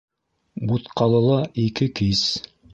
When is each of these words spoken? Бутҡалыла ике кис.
Бутҡалыла 0.71 1.37
ике 1.67 1.91
кис. 2.01 2.27